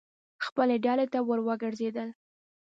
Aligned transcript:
خپلې 0.45 0.75
ډلې 0.85 1.05
ته 1.13 1.19
ور 1.27 1.39
وګرځېدل. 1.47 2.09